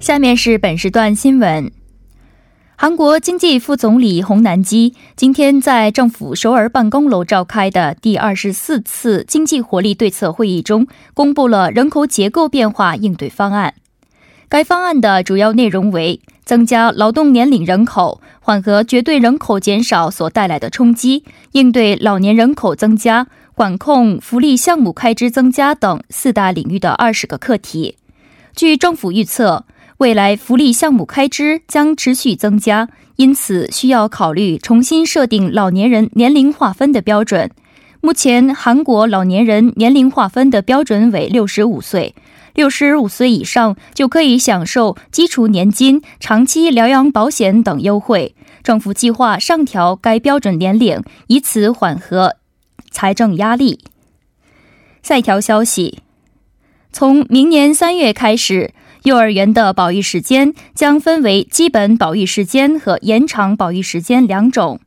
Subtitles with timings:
[0.00, 1.72] 下面是本时段新闻。
[2.76, 13.74] 韩国经济副总理洪南基今天在政府首尔办公楼召开的第二十四次经济活力对策会议中，公布了人口结构变化应对方案。
[14.48, 23.26] 该方案的主要内容为增加劳动年龄人口、缓和绝对人口减少所带来的冲击、应对老年人口增加、
[23.56, 27.96] 管控福利项目开支增加等四大领域的二十个课题。
[28.54, 29.64] 据政府预测。
[29.98, 37.50] 未来福利项目开支将持续增加，因此需要考虑重新设定老年人年龄划分的标准。
[38.00, 42.14] 目前，韩国老年人年龄划分的标准为六十五岁，
[42.54, 48.36] 六十五岁以上就可以享受基础年金、长期疗养保险等优惠。
[48.62, 52.36] 政府计划上调该标准年龄，以此缓和
[52.92, 53.80] 财政压力。
[55.02, 55.98] 下一条消息，
[56.92, 58.72] 从明年三月开始。
[59.08, 64.80] 幼儿园的保育时间将分为基本保育时间和延长保育时间两种。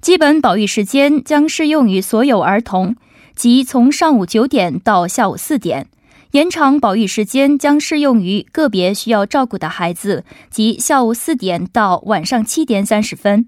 [0.00, 2.96] 基本保育时间将适用于所有儿童，
[3.36, 5.84] 即从上午九点到下午四点；
[6.30, 13.46] 延长保育时间将适用于个别需要照顾的孩子，即下午四点到晚上七点三十分。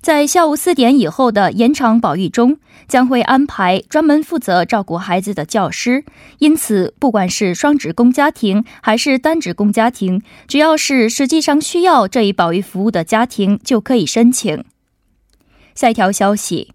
[0.00, 6.04] 在下午四点以后的延长保育中，将会安排专门负责照顾孩子的教师。
[6.38, 14.64] 因此，不管是双职工家庭还是单职工家庭，只要是实际上需要这一保育服务的家庭，就可以申请。
[15.74, 16.72] 下一条消息：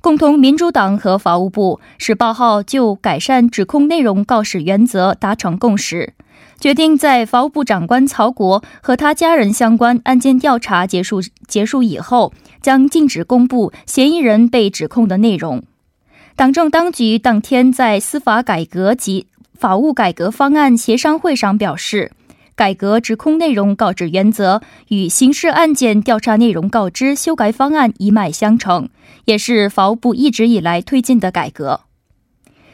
[0.00, 6.14] 共同民主党和法务部十八号就改善指控内容告示原则达成共识。
[6.64, 12.32] 决定在法务部长官曹国和他家人相关案件调查结束结束以后，
[12.62, 15.62] 将禁止公布嫌疑人被指控的内容。
[16.34, 22.12] 党政当局当天在司法改革及法务改革方案协商会上表示，
[22.54, 28.88] 改革指控内容告知原则与刑事案件调查内容告知修改方案一脉相承，
[29.26, 31.82] 也是法务部一直以来推进的改革。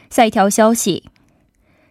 [0.09, 1.03] 下一条消息。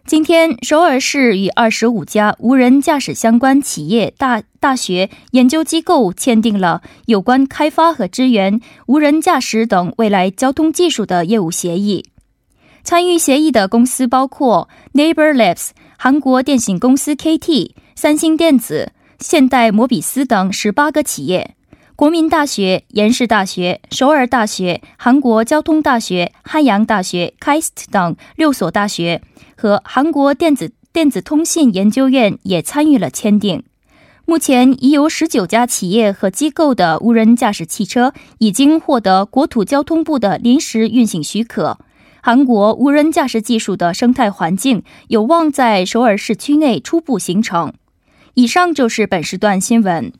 [0.05, 12.05] 今天，首尔市与二十五家无人驾驶相关企业、大大学、研究机构签订了有关开发和支援无人驾驶等未来交通技术的业务协议。
[12.83, 21.55] 参与协议的公司包括 Neighbor Labs、韩国电信公司 KT、三星电子、现代摩比斯等十八个企业。
[22.01, 29.21] 国民大学、延世大学、首尔大学、韩国交通大学、汉阳大学、KIST 等六所大学。
[29.55, 33.61] 和韩国电子电子通信研究院也参与了签订。
[34.25, 41.77] 目前已有十九家企业和机构的无人驾驶汽车已经获得国土交通部的临时运行许可。
[42.23, 47.71] 韩国无人驾驶技术的生态环境有望在首尔市区内初步形成。
[48.33, 50.11] 以上就是本时段新闻。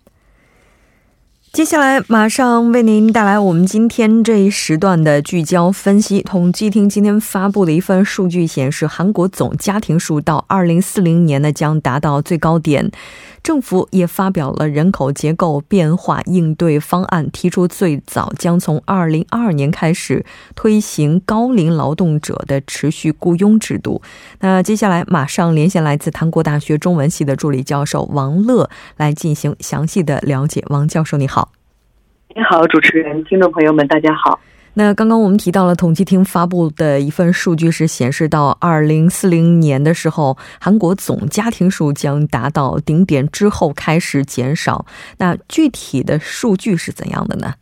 [1.54, 6.22] 接下来马上为您带来我们今天这一时段的聚焦分析。
[6.22, 12.90] 统计厅今天发布的一份数据显示，韩国总家庭数到二零四零年呢将达到最高点。
[13.44, 20.24] 政府也发表了人口结构变化应对方案，提出最早将从二零二二年开始
[20.56, 24.02] 推行高龄劳动者的持续雇佣制度。
[24.40, 30.64] 那接下来马上连线来自韩国大学中文系的助理教授王乐来进行详细的了解。
[30.68, 31.52] 王教授，你好。
[32.36, 34.40] 你好，主持人，听众朋友们，大家好。
[34.74, 44.86] 那刚刚我们提到了统计厅发布的一份数据是显示，到二零四零年的时候，韩国总家庭数将达到顶点之后开始减少。
[45.18, 47.54] 那具体的数据是怎样的呢？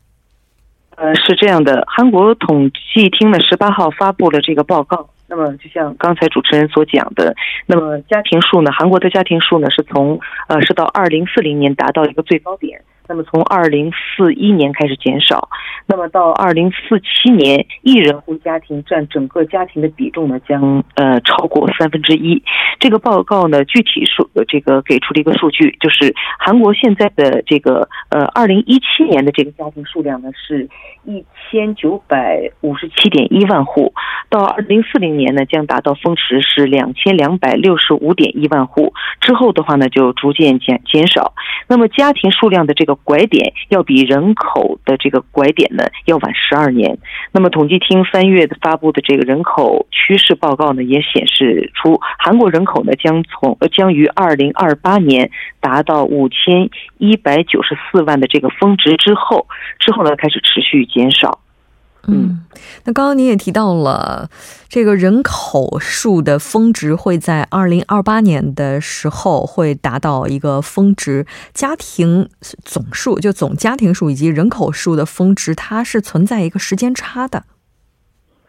[0.97, 5.09] 呃，是这样的，韩国统计厅呢十八号发布了这个报告。
[5.27, 7.35] 那么，就像刚才主持人所讲的，
[7.65, 12.81] 那么家庭数呢，韩国的家庭数呢是从呃是到二零四零年达到一个最高点。
[13.09, 15.49] 那么从二零四一年开始减少，
[15.87, 22.43] 那么到二零四七年，一人户家庭占整个家庭的比重呢将呃超过三分之一。
[22.79, 30.69] 这个报告呢具体数这个给出了一个数据，就是韩国现在的这个呃二零一七年的这个家庭数量呢是
[31.03, 33.91] 一千九百五十七点一万户，
[34.29, 41.33] 到二零四零年呢将达到峰值是两千两百六十五点一万户，之后的话呢就逐渐减减少。
[41.67, 46.97] 那么家庭数量的这个拐点要比人口的这个拐点呢要晚十二年。
[47.31, 59.47] 那么统计厅三月发布的这个人口趋势报告呢，也显示出韩国人口呢将从将于二零二八年达到五千一百九十四万的这个峰值之后，
[59.79, 61.39] 之后呢开始持续减少。
[62.07, 62.39] 嗯，
[62.85, 64.29] 那刚刚您也提到了，
[64.67, 72.29] 这个人口数的峰值会在二零二八年的时候会达到一个峰值，家庭
[72.63, 77.43] 总数就总家庭数以及人口数的峰值，它是存在一个时间差的。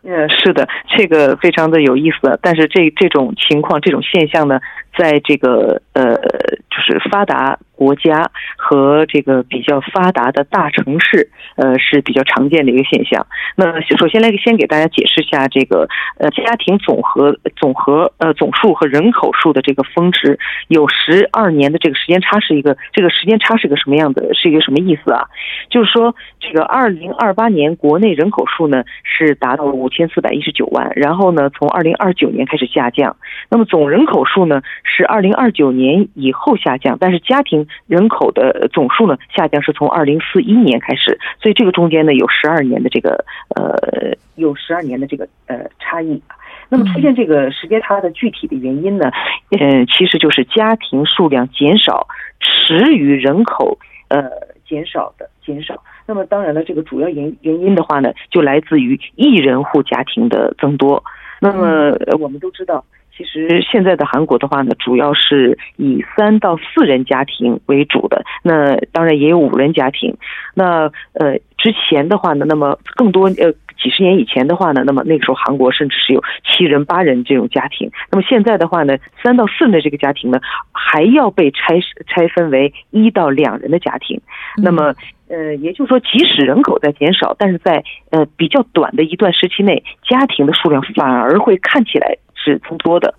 [0.02, 2.38] 嗯，是的，这个非常的有意思。
[2.42, 4.60] 但是这这种情况、这种现象呢，
[4.96, 7.58] 在这个呃，就是发达。
[7.80, 13.26] 国家和这个比较发达的大城市，呃是比较常见的一个现象。
[13.56, 15.88] 那首先来先给大家解释一下这个
[16.18, 20.38] 呃家庭总和总和呃总数和人口数的这个峰值
[20.68, 24.34] 有十二年的这个时间差是一个这个时间差是一个什么样的？
[24.34, 25.24] 是一个什么意思啊？
[25.70, 33.16] 就是说这个二零二八年国内人口数呢是达到了五千四百一十九万，然后呢从二零二九年开始下降，
[33.50, 43.24] 那么总人口数呢是二零二九年以后下降，但是家庭人口的总数呢下降是从二零四一年开始，所以这个中间呢有十二年的这个
[43.56, 46.22] 呃有十二年的这个呃差异。
[46.68, 49.10] 那么出现这个时间差的具体的原因呢，
[49.50, 52.06] 呃其实就是家庭数量减少
[52.38, 53.76] 迟于人口
[54.08, 54.30] 呃
[54.68, 55.82] 减少的减少。
[56.06, 61.02] 那么当然了，这个主要原原因的话呢，就来自于一人户家庭的增多。
[61.40, 62.84] 那么我们都知道。
[63.16, 70.16] 其实现在的韩国的话呢，主要是以三到四人家庭为主的，那当然也有五人家庭。
[70.54, 77.90] 那呃，之前的话呢，那么更多呃几十年以前的话呢，那么那个时候韩国甚至是有七人八人这种家庭。
[78.10, 80.40] 那么现在的话呢，三到四人的这个家庭呢，
[80.72, 84.18] 还要被拆拆分为一到两人的家庭。
[84.56, 84.94] 那么
[85.30, 92.18] 呃，也就是说，即使人口在减少，但是在呃比较短的一段时期内，家庭的数量反而会看起来。
[92.42, 93.12] 是增多的，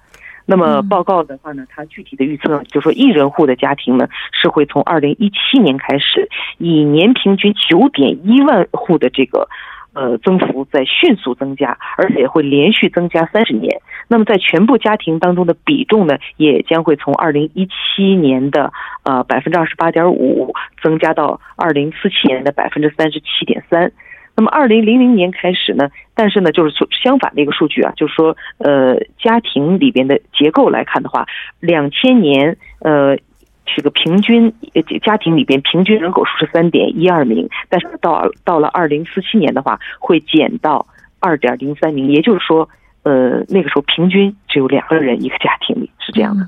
[0.47, 6.27] 那么报告的话呢，它具体的预测就是说，一人户的家庭呢是会从二零一七年开始，
[6.57, 9.47] 以年平均九点一万户的这个
[9.93, 13.81] 呃增幅在迅速增加，而且会连续增加三十年。
[14.07, 18.71] 那么在全部家庭当中的比重呢，也将会从二零一七年的
[19.03, 23.91] 呃百分之二十八点五增加到二零四七年的百分之三十七点三。
[24.33, 26.73] 那么，二零零零年开始呢，但是呢，就是
[27.03, 31.25] 相反的一个数据啊，就是说，呃，家庭里边的结构来看的话，
[31.59, 33.17] 两千年，呃，
[33.75, 34.53] 这个平均
[35.03, 40.85] 家庭里边平均人口数是三点一二名，但是到到了二零四七年的话，会减到
[41.19, 42.67] 二点零三名，也就是说，
[43.03, 46.45] 呃，那个时候平均只有两个人一个家庭里，是这样的。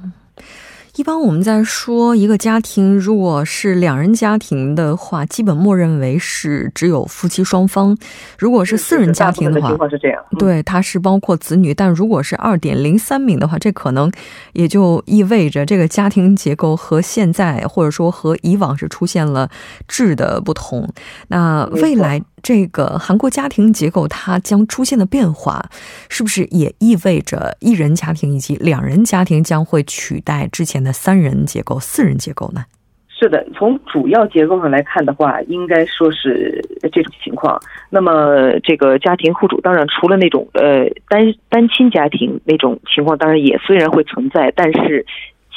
[0.95, 7.95] 一般我们在说一个家庭，如果是两人家庭的话，基本默认为是只有夫妻双方；
[8.37, 11.73] 如果是四人家庭的话，情况是这样，对，它是包括子女。
[11.73, 14.11] 但如果是二点零三名的话，这可能
[14.53, 19.49] 也就意味着这个家庭结构和现在或者说和以往是出现了
[19.87, 20.87] 质的不同。
[21.29, 22.21] 那未来。
[22.43, 25.65] 这个韩国家庭结构它将出现的变化，
[26.09, 32.65] 是不是也意味着一人家庭以及两人家庭将会取代之前那三人结构、四人结构呢？
[33.09, 36.61] 是的，从主要结构上来看的话，应该说是
[36.91, 37.57] 这种情况。
[37.89, 45.05] 那么，这个家庭户主当然除了那种呃单单亲家庭那种情况，当然也虽然会存在，但是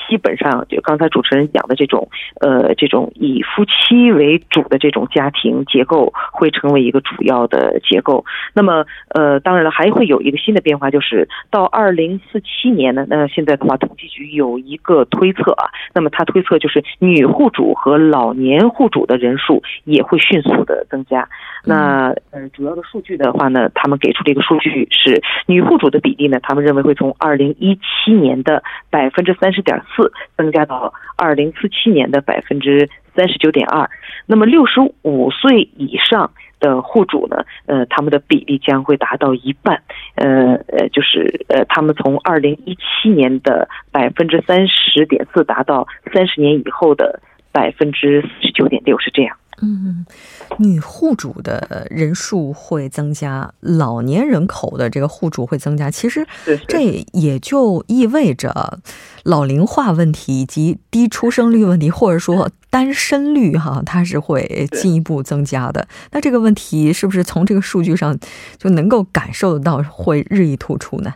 [0.09, 2.09] 基本上就刚才主持人讲的这种
[2.41, 8.25] 呃这种以夫妻为主的这种家庭结构会成为一个主要的结构。
[8.55, 21.29] 那么呃当然了，还会有一个新的变化，就是到二零四七年呢，那现在的话，统计局有一个推测啊，那么他推测就是女户主和老年户主的人数也会迅速的增加。
[21.65, 29.96] 那呃主要的数据的话呢，他们给出这个数据是女户主的比例呢，他们认为会从二零一七年的百分之三十点四
[30.37, 33.89] 增加到二零四七年的百分之三十九点二。
[34.27, 39.83] 那么六十五岁以上的户主呢，呃，他们的比例将会达到一半。
[40.17, 47.21] 呃呃，就是呃，他们从二零一七年的百分之三十点四达到三十年以后的
[47.53, 49.37] 百分之四十九点六，是这样。
[49.63, 50.05] 嗯，
[50.59, 55.91] 女户主的人数会增加，老年人口的这个户主会增加。
[55.91, 56.27] 其实，
[56.69, 58.81] 这也就意味着
[59.25, 65.89] 老龄化问题以及低出生率问题，或者说单身率哈，它是会进一步增加的。
[66.11, 68.19] 那这个问题是不是从这个数据上
[68.59, 71.15] 就能够感受得到会日益突出呢？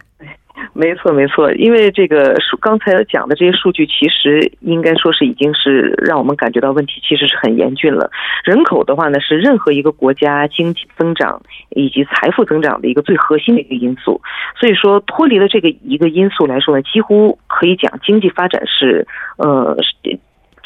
[0.73, 8.11] 没错，没错，因为这个数刚才讲的这些数据，其实应该说是已经是让我们感觉到问题其实是很严峻了。
[8.45, 14.21] 人口的话呢，是任何一个国家经济增长以及财富增长的一个最核心的一个因素。
[14.59, 19.77] 所以说，脱离了这个一个因素来说呢，几乎可以讲经济发展是呃。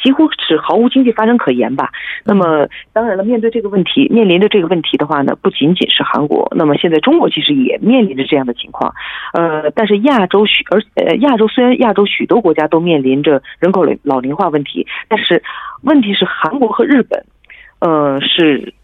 [0.05, 1.91] 几乎是毫无经济发展可言吧。
[2.25, 8.95] 那么，当然了，面对这个问题，面临着这个问题的话呢，不仅仅是韩国，那么现在中国其实也面临着这样的情况。
[9.33, 15.43] 呃，但是亚洲许而呃亚洲虽然亚洲许多国家都面临着人口老龄化问题，但是
[15.83, 17.25] 问题是韩国和日本，
[17.81, 18.75] 呃是。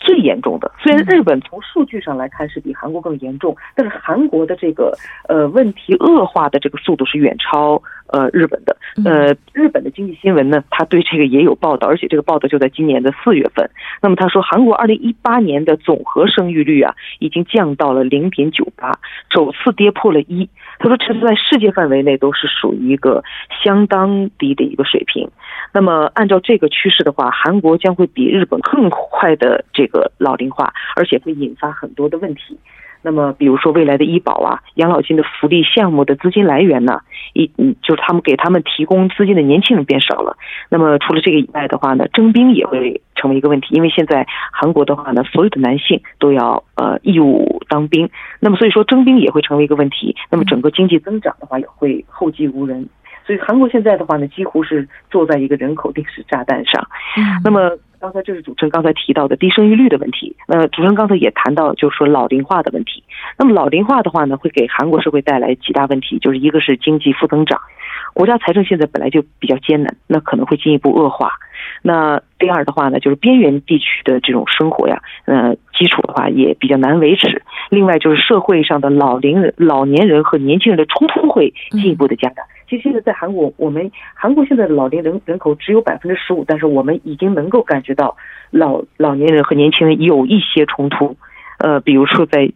[0.00, 4.96] 最严重的，虽然日本从数据上来看是比韩国更严重，但是韩国的这个
[5.28, 8.76] 呃问题恶化的这个速度是远超呃日本的。
[9.04, 13.70] 呃，日本的经济新闻呢，他对这个也有报道，而且这个报道就在今年的四月份。
[14.02, 18.98] 那么他说，韩国二零一八年的总和生育率啊，已经降到了零点九八，
[19.30, 20.48] 首次跌破了一。
[20.80, 23.22] 他说，这是在世界范围内都是属于一个
[23.62, 25.30] 相当低的一个水平。
[25.72, 32.58] 那么，按照这个趋势的话，韩国将会比日本更快的这个老龄化，而且会引发很多的问题。
[33.02, 37.00] 那么，比如说未来的医保啊、养老金的福利项目的资金来源呢？
[37.34, 40.36] 一嗯，就是他们给他们提供资金的年轻人变少了。
[40.68, 48.10] 那么，除了这个以外的话呢，征兵也会成为一个问题，因为现在韩国的话呢，所有的男性都要呃义务当兵。
[48.40, 50.16] 那么，所以说征兵也会成为一个问题。
[50.30, 52.88] 那么，整个经济增长的话也会后继无人。
[53.26, 56.88] 所以韩国现在的话呢，几乎是坐在一个人口定时炸弹上。
[57.44, 60.36] 那么刚才这是主持人刚才提到的低生育率的问题。
[60.46, 63.02] 呃，主持人刚才也谈到，就是说老龄化的问题。
[63.36, 67.60] 那么老龄化的话呢，会给韩国社会带来几大问题，就是一个是经济负增长，
[68.14, 71.32] 国家财政现在本来就比较艰难，那可能会进一步恶化。
[71.82, 77.42] 那第二的话呢，就是边缘地区的这种生活呀，呃，基础的话也比较难维持。
[77.70, 82.42] 另外就是社会上的老龄人、老年人和年轻人的冲突会进一步的加大。
[82.68, 88.16] 其实现在在韩国，我们韩国现在的老龄人人口只有百分之十五，但是我们已经能够感觉到
[88.50, 91.16] 老老年人和年轻人有一些冲突，
[91.58, 92.46] 呃，比如说在，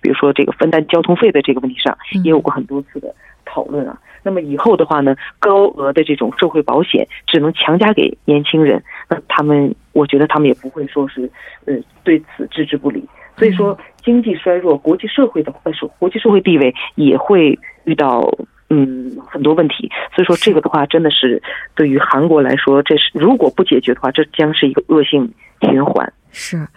[0.00, 3.12] 比如说这个分担交通费的这个问题上，也有过很多次的
[3.44, 3.98] 讨论啊。
[4.22, 11.30] 那么以后的话呢，高额的这种社会保险只能强加给年轻人，那他们，我觉得他们也不会说是，
[11.66, 13.04] 呃，对此置之不理。
[13.36, 18.30] 所以说，经济衰弱，国际社会的呃，国际社会地位也会遇到。
[18.70, 21.42] 嗯，很多问题，所以说这个的话，真的是
[21.74, 25.32] 对于韩国来说，这是如果不解决的话，这将是一个恶性
[25.62, 26.12] 循环。
[26.32, 26.68] 是，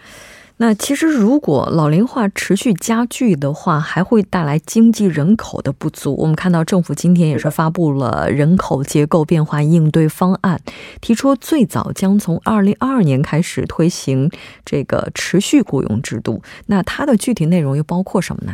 [0.62, 6.16] 那其实如果老龄化持续加剧的话，还会带来经济人口的不足。
[6.20, 10.62] 我们看到政府今天也是发布了人口结构变化应对方案，
[11.02, 14.30] 提出最早将从二零二二年开始推行
[14.64, 16.44] 这个持续雇佣制度。
[16.68, 18.54] 那它的具体内容又包括什么呢？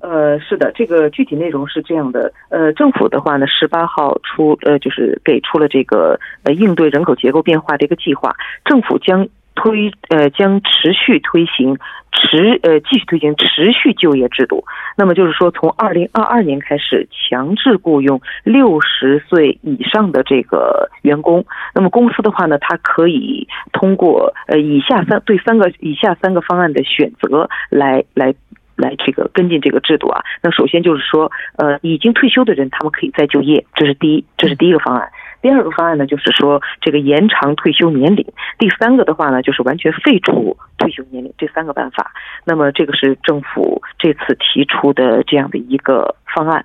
[0.00, 2.32] 呃，是的，这个具体内容是这样的。
[2.48, 8.34] 呃，政府的话呢，十八号出呃，就是给出了这个呃应对人口结构变化的一个计划。
[8.64, 11.76] 政府将推呃将持续推行
[12.12, 14.64] 持呃继续推行持续就业制度。
[14.96, 21.44] 那么就是说，从二零二二年开始强制雇佣六十岁以上的这个员工。
[21.74, 28.32] 那么公司的话呢，它可以通过呃以下三对三个以下三个方案的选择来来。
[28.78, 35.08] 来这个跟进这个制度啊，那首先就是说，呃，已经退休的人他们可以再就业，这是第一，这是第一个方案。
[35.42, 38.26] 第二个方案呢，就是说这个延长退休年龄。
[38.58, 41.32] 第三个的话呢，就是完全废除退休年龄。
[41.38, 42.10] 这三个办法，
[42.44, 46.64] 那么这个是政府这次提出的这样的一个方案。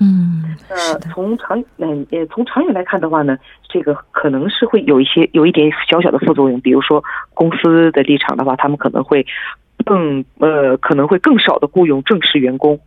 [0.00, 7.02] 嗯，那从长嗯呃从长远来看的话呢，这个可能是会有一些有一点小小的副作用，比如说
[7.34, 9.26] 公司的立场的话，他们可能会
[9.84, 12.78] 更呃可能会更少的雇佣正式员工。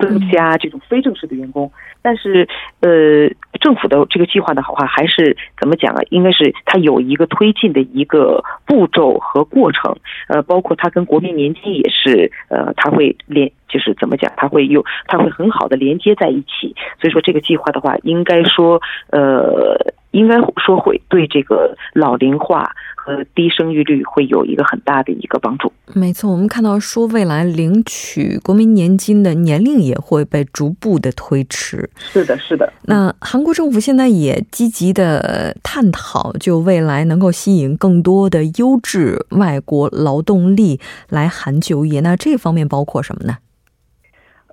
[0.00, 1.70] 增加这种非正式的员工，
[2.00, 2.48] 但是，
[2.80, 3.28] 呃，
[3.60, 6.00] 政府的这个计划的好坏，还是怎么讲啊？
[6.10, 9.96] 应该是它有一个推进的一个步骤和过程，
[10.28, 16.74] 呃，包括它跟国民年金也是，呃，它会连，就是怎么讲，它会有，它会很好的连接在一起。
[17.00, 19.76] 所以说，这个计划的话，应该说，呃，
[20.12, 22.70] 应该说会对这个老龄化。
[23.02, 25.72] 和低生育率会有一个很大的一个帮助。
[25.94, 31.88] 没错，我们看到说未来领取国民年金的年龄也会被逐步的推迟。
[31.96, 32.70] 是的，是的。
[32.82, 42.00] 那韩国政府现在也积极的探讨，就未来能够吸引更多的优质外国劳动力来韩就业。
[42.00, 43.38] 那这方面包括什么呢？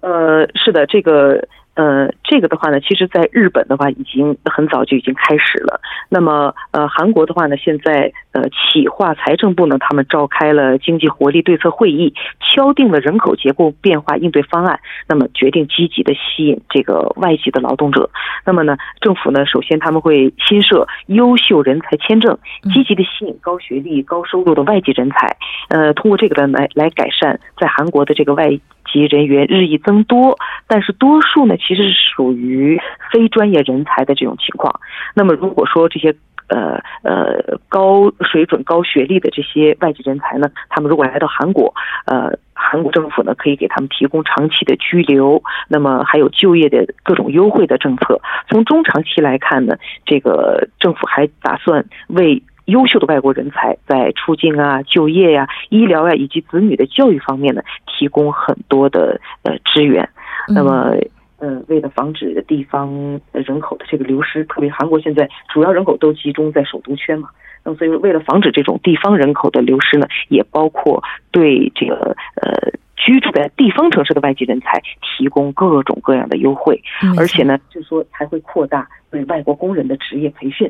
[0.01, 1.45] 呃，是的，这个。
[1.77, 5.79] 呃，这个的话呢，其实在日本的话已经很早就已经开始了。
[6.09, 14.79] 那么，呃，韩国的话呢，现在呃，企划财政部呢，他们召开了经济活力对策会议，敲定了人口结构变化应对方案。
[15.07, 18.09] 那么，决定积极的吸引这个外籍的劳动者。
[18.43, 22.35] 那么呢，政府呢，首先他们会新设优秀人才签证，
[22.73, 25.37] 积极的吸引高学历、高收入的外籍人才。
[25.69, 28.59] 呃，通过这个呢，来来改善在韩国的这个外。
[28.91, 32.79] 及人员日益增多，但是多数呢其实是属于
[33.11, 34.79] 非专业人才的这种情况。
[35.13, 36.15] 那么如果说这些
[36.47, 41.73] 呃呃高水准、高学历的这些外籍人才呢，他们如果来到韩国，
[42.05, 48.19] 呃，韩国政府呢可以给他们提供长期的居留，那么还有就业的各种优惠的政策。
[48.49, 49.75] 从中长期来看呢，
[50.05, 52.41] 这个政府还打算为。
[52.67, 60.07] 优秀的外国人才在出境啊、就业呀、医疗呀以及子女的教育方面呢，提供很多的呃支援。
[60.49, 60.93] 那么，
[61.39, 67.29] 呃，为了防止地方人口的这个流失，特别韩国现在主要人口都集中在首都圈嘛，
[67.63, 76.81] 那么所以为了防止这种地方人口的流失呢，也包括对这个呃居住在地方城市的外籍人才提供各种各样的优惠，
[77.17, 80.69] 而且呢，就是说还会扩大对外国工人的职业培训。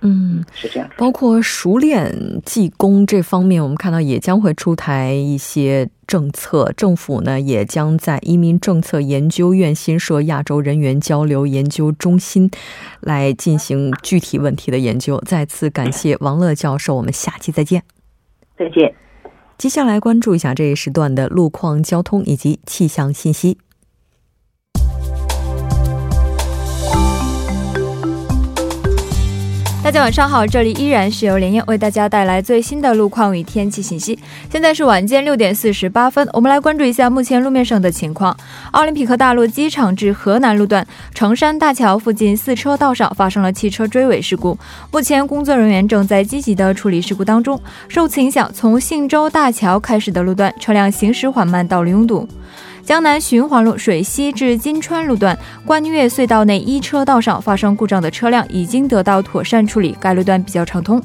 [0.00, 0.88] 嗯，是这样。
[0.96, 6.72] 包括熟练技工这方面，我们看到也将会出台一些政策。
[6.76, 12.50] 政府呢，也将在移民政策研究院新设亚洲人员交流研究中心，
[13.00, 15.20] 来进行具体问题的研究。
[15.26, 17.82] 再次感谢王乐教授，我们下期再见。
[18.56, 18.94] 再见。
[19.56, 23.58] 接下来关注一下这一时段的路况、交通以及气象信息。
[29.88, 34.18] 大家晚上好，这里依然是由连燕为大家带来最新的路况与天气信息。
[34.52, 38.36] 现在是晚间六点四十八分，我们来关注一下目前路面上的情况。
[38.72, 44.58] 奥林匹克大路机场至河南路段城山大桥附近四车道上发生了汽车追尾事故，
[44.92, 47.58] 目前工作人员正在积极的处理事故当中。
[47.88, 52.28] 受此影响，从信州大桥开始的路段车辆行驶缓慢，道路拥堵。
[52.88, 60.98] 江南循环路水西至金川路段关岳隧道内一车道上发生故障的车辆已经得到妥善处理，该路段比较畅通。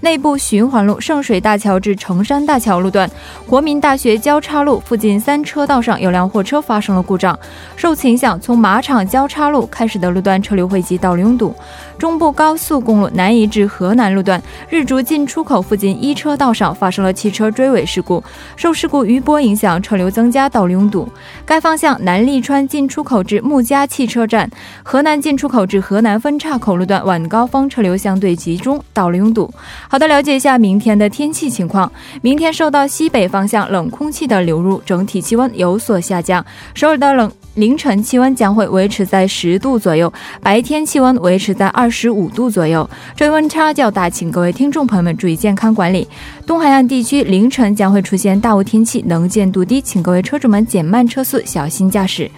[0.00, 3.08] 内部循环路圣水大桥至成山大桥路段
[3.46, 7.38] 国民大学交叉路附近三车道上有辆货车发生了故障，
[7.76, 11.54] 受此影响，从马场交叉路开始的路段车流汇集，道路拥堵。
[12.00, 18.22] 中部高速公路南移至河南路段日竹进出口附近一车道上发生了汽车追尾事故，
[18.56, 21.08] 受事故余波影响，车流增加，道路拥堵。
[21.44, 24.50] 该方向南利川进出口至木家汽车站、
[24.82, 29.52] 河南进出口至河南分岔口路段晚高峰车流相对集中，道路拥堵。
[29.88, 31.90] 好的，了解一下明天的天气情况。
[32.22, 36.44] 明天受到西北方向冷空气的流入，整体气温有所下降。
[36.74, 46.06] 首尔的冷凌晨气温将会维持在十度左右，白天气温维持在二十五度左右，这温差较大，请各位听众朋友们注意健康管理。
[46.46, 52.30] 东海岸地区凌晨将会出现大雾天气，能见度低，请各位车主们减慢车车速，小心驾驶。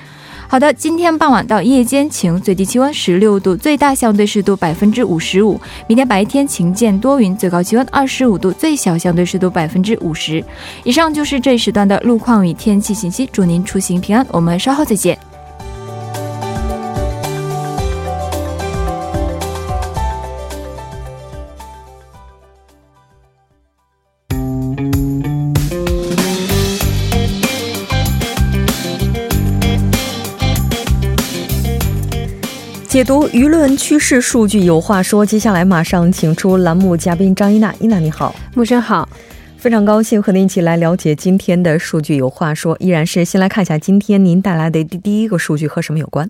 [0.48, 5.60] 好的，今天傍晚到夜间晴，最低气温十六度，最大相对湿度百分之五十五。
[5.86, 10.42] 明天白天晴间多云，最高气温二十五度，最小相对湿度百分之五十。
[10.82, 15.29] 以上就是这一时段的路况与天气信息，祝您出行平安，我们稍后再见。
[32.90, 35.24] 解读舆论趋势数据，有话说。
[35.24, 39.08] 接下来马上请出栏目嘉宾张一娜，一娜你好，木生好，
[39.56, 42.16] 非常高兴和您一起来了解今天的数据。
[42.16, 46.28] 有话说，依然是先来看一下今天您带来的第第一个数据和什么有关？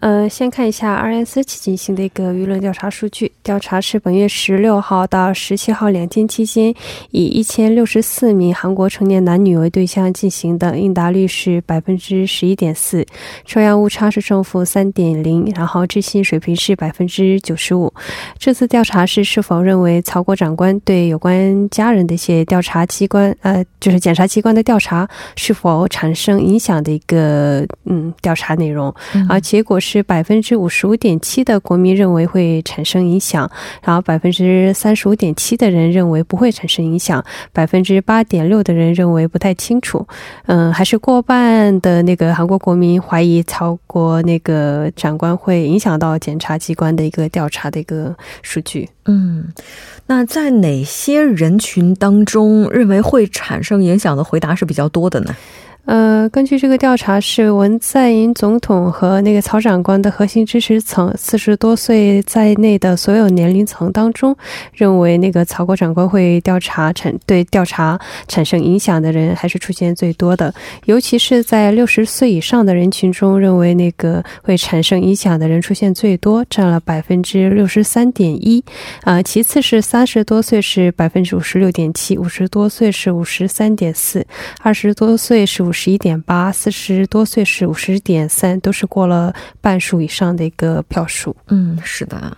[0.00, 3.32] 呃，先看一下期进行的一个舆论调查数据。
[3.42, 6.74] 调查是本月十六号到十七号两天期间，
[7.12, 13.06] 以一千六十四名韩国成年男女为对象进行的，应答率是百分之十一点四，
[13.46, 17.92] 抽样误差是正负三点零，然后置信水平是百分之九十五。
[18.38, 28.94] 这次调查是是否认为曹国长官对有关家人的一些调查机关，呃，就是检察机关的调查是否产生影响的一个嗯调查内容，
[29.28, 29.85] 而结果是。
[29.86, 33.48] 是百分之五十五点七的国民认为会产生影响，
[33.84, 40.04] 然后百分之三十五点七的人认为不会产生影响，百分之八点六的人认为不太清楚。
[40.46, 48.88] 嗯，还是过半的那个韩国国民怀疑曹国那个长官会影响到检察机关的一个调查的一个数据。
[49.04, 49.44] 嗯，
[50.08, 55.36] 那在哪些人群当中认为会产生影响的回答是比较多的呢？
[55.86, 64.36] 呃，根据这个调查，是文在寅总统和那个曹长官的核心支持层，四十多岁在内的所有年龄层当中，
[64.72, 67.96] 认为那个曹国长官会调查产对调查
[68.26, 70.52] 产生影响的人，还是出现最多的。
[70.86, 78.64] 尤其是在六十岁以上的人群中，认为那个会产生影响的人出现最多，占了百分之六十三点一。
[79.02, 84.26] 啊，其次是三十多岁是百分之五十六点七，五十多岁是五十三点四，
[84.62, 85.75] 二十多岁是五。
[85.76, 91.36] 十一点八，四十多岁是五十点三，都是过了半数以上的一个票数。
[91.48, 92.36] 嗯，是的。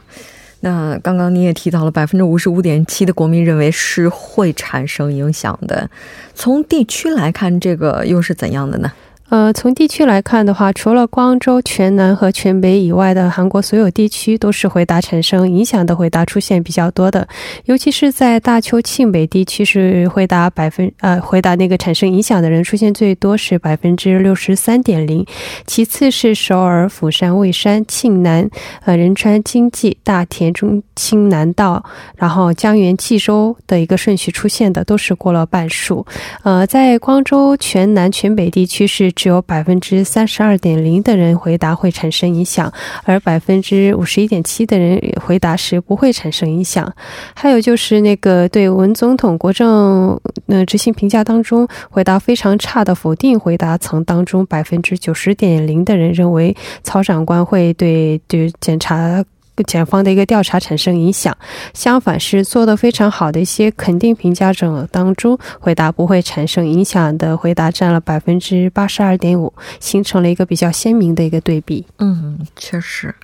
[0.60, 5.88] 那刚刚你也提到了，百分之五十五点七的国民认为是会产生影响的。
[6.34, 8.92] 从地区来看，这个又是怎样的呢？
[9.30, 17.28] 呃，从地区来看的话，除了光州、全南和全北以外的韩国所有地区，都是回答产生影响的回答出现比较多的。
[17.66, 25.26] 尤其是在大邱庆北地区，是回答百分呃回答那个产生影响的人出现最多，是百分之六十三点零。
[25.66, 28.48] 其次是首尔、釜山、蔚山、庆南、
[28.86, 31.84] 呃仁川、京畿、大田、中青南道，
[32.16, 36.06] 然后江原、济州的一个顺序出现的，都是过了半数。
[36.44, 39.12] 呃，在光州、全南、全北地区是。
[39.18, 46.94] 只有百分之三十二点零的人回答会产生影响，而百分之五十一点七的人回答是不会产生影响。
[47.34, 59.24] 还有就是那个对文总统国政呃执行评价当中回答非常差的否定回答层当中，百分之九十点零的人认为曹长官会对对检察。
[59.64, 61.36] 检方的一个调查产生影响，
[61.74, 71.84] 相反是做的非常好的一些肯定评价者当中，回答不会产生影响的回答占了百分之八十二点五，形成了一个比较鲜明的一个对比。
[71.98, 73.14] 嗯，确实，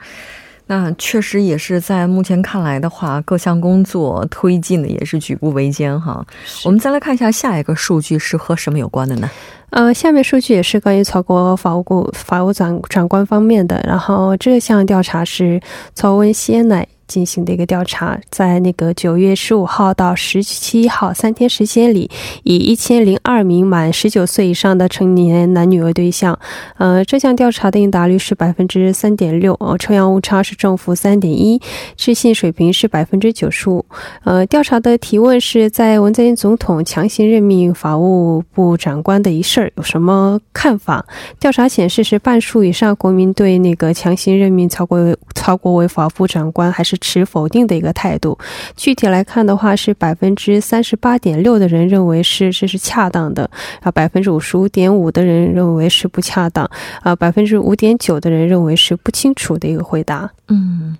[0.66, 6.24] 那确实也是在目前看来的话，各项工作推进的也是举步维艰哈。
[6.64, 9.30] 我们再来看一下下一个数据是和什么有关的呢？
[9.70, 15.60] 呃，下面数据也是关于曹国法务部法务长长官方面的，然后这项调查是
[15.94, 16.86] 曹文先乃。
[17.06, 22.10] 进行的一个调查，在那个九月十五号到十七号三天时间里，
[22.44, 26.38] 以一千零二名满十九岁以上的成年男女为对象。
[26.78, 31.60] 呃，这项调查的应答率是百分之三点六，呃，抽样误差是正负三点一，
[31.96, 33.84] 置信水平是百分之九十五。
[34.24, 41.04] 呃，调查的提问是在文在寅总统强行任命法务部长官的一事儿有什么看法？
[41.38, 46.93] 调查显示是半数以上国民对那个强行任命曹国曹国为法务部长官还是。
[46.96, 48.38] 持否定的一个态度。
[48.76, 56.68] 具体来看的话，是百分之三十八点六的人认为是这是恰当的，啊，百分之五十五点五的人认为是不恰当，
[57.02, 60.30] 啊，百分之五点九的人认为是不清楚的一个回答。
[60.48, 60.96] 嗯，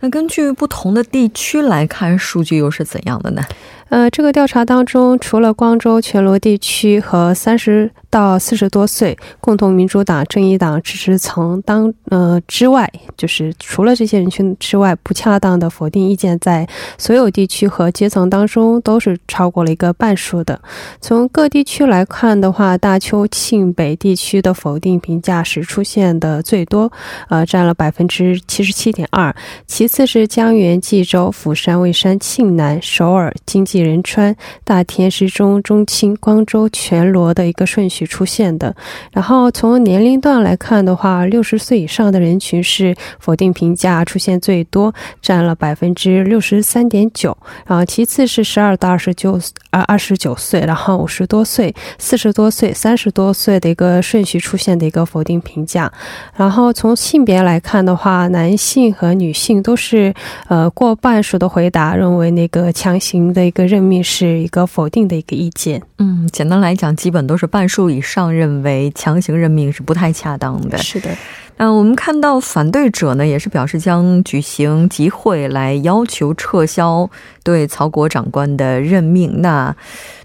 [0.00, 3.42] 那根据不同的地区来看，数据又是怎样的呢？
[3.88, 20.60] 呃，这个调查当中，除了光州全罗地区和三十到四十多岁共同民主党、正义党支持层当呃之外，就是除了这些人群之外，不恰当的否定意见在所有地区和阶层当中都是超过了一个半数的。
[21.00, 26.92] 从各地区来看的话，大邱庆北地区的否定评价是出现的最多，
[27.28, 29.34] 呃，占了百分之七十七点二，
[29.66, 38.74] 其次是江原、济州、釜山、蔚山、庆南、首尔、京仁川、大田、市中、中青、光州、全罗的一个顺序出现的。
[39.12, 47.36] 然后从年龄段来看的话，六十岁以上的人群是否定评价出现最多，占了百分之六十三点九。
[47.66, 49.38] 然后其次是十二到二十九
[49.70, 55.92] 啊二十九岁，然后五十多岁、四十多岁、三十多岁的一个顺序出现的一个否定评价。
[56.34, 60.12] 然后从性别来看的话，男性和女性都是
[60.48, 63.68] 呃过半数的回答认为那个强行的一个。
[63.68, 65.82] 任命是一个否定的一个意见。
[65.98, 70.78] 嗯，简单来讲，基本都是半数以上认为强行任命是不太恰当的。
[70.78, 71.10] 是的。
[71.58, 77.10] 嗯，我们看到反对者呢，也是表示将举行集会来要求撤销
[77.42, 79.42] 对曹国长官的任命。
[79.42, 79.74] 那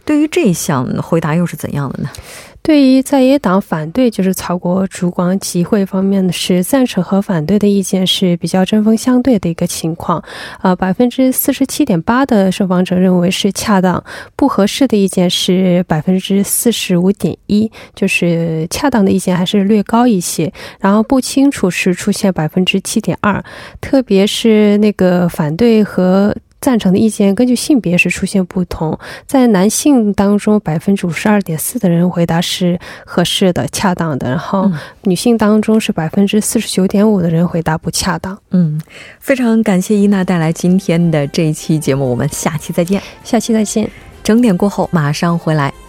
[0.05, 2.09] 对于这项回答又是怎样的呢？
[2.63, 10.23] 对于在野党反对就是曹国主光集会方面的是赞成和反对的意见是比较针锋相对的一个情况，
[10.61, 14.01] 呃，百分之四十七点八的受访者认为是恰当，
[14.37, 23.43] 不合适的意见是百分之四十五点一，就是恰当的意见还是略高一些，然后不清楚是出现百分之七点二，
[23.81, 26.33] 特别是那个反对和。
[26.63, 28.97] 赞成的意见根据性别是出现不同，
[29.27, 34.71] 在男性当中，百分之五十二点四的人回答是合适的、恰当的，然后
[35.01, 38.39] 女性当中是百分之四十九点五的人回答不恰当。
[38.51, 38.79] 嗯，
[39.19, 43.01] 非常感谢伊娜带来今天的这一期节目，我们下期再见。
[43.25, 43.89] 下期再见。
[44.23, 45.82] 整点过后马上回来。